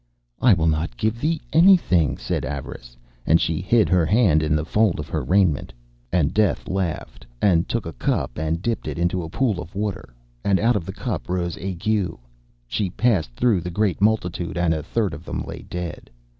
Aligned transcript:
'I 0.41 0.53
will 0.53 0.65
not 0.67 0.97
give 0.97 1.21
thee 1.21 1.39
anything,' 1.53 2.17
said 2.17 2.43
Avarice, 2.43 2.97
and 3.23 3.39
she 3.39 3.61
hid 3.61 3.87
her 3.87 4.03
hand 4.03 4.41
in 4.41 4.55
the 4.55 4.65
fold 4.65 4.99
of 4.99 5.07
her 5.09 5.21
raiment. 5.21 5.71
And 6.11 6.33
Death 6.33 6.67
laughed, 6.67 7.27
and 7.39 7.69
took 7.69 7.85
a 7.85 7.93
cup, 7.93 8.39
and 8.39 8.63
dipped 8.63 8.87
it 8.87 8.97
into 8.97 9.21
a 9.21 9.29
pool 9.29 9.61
of 9.61 9.75
water, 9.75 10.11
and 10.43 10.59
out 10.59 10.75
of 10.75 10.87
the 10.87 10.91
cup 10.91 11.29
rose 11.29 11.55
Ague. 11.55 12.17
She 12.65 12.89
passed 12.89 13.35
through 13.35 13.61
the 13.61 13.69
great 13.69 14.01
multitude, 14.01 14.57
and 14.57 14.73
a 14.73 14.81
third 14.81 15.13
of 15.13 15.23
them 15.23 15.43
lay 15.43 15.61
dead. 15.69 16.09